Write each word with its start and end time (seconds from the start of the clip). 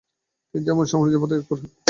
তিনি 0.49 0.63
জার্মান 0.65 0.87
সাম্রাজ্য 0.87 1.17
ত্যাগ 1.21 1.41
করেন। 1.49 1.65